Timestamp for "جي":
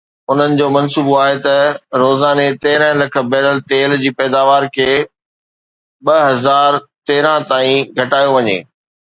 4.05-4.11